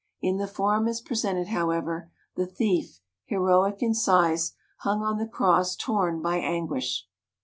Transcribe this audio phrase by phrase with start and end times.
[0.19, 5.27] In the form as presented, however, the thief, he roic in size, hung on the
[5.27, 7.01] cross torn by an guish.